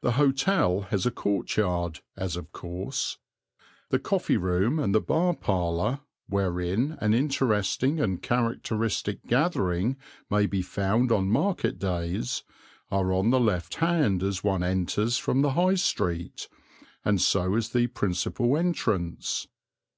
[0.00, 3.18] The hotel has a courtyard, as of course.
[3.90, 9.98] The coffee room and the bar parlour, wherein an interesting and characteristic gathering
[10.30, 12.42] may be found on market days,
[12.90, 16.48] are on the left hand as one enters from the High Street,
[17.04, 19.46] and so is the principal entrance.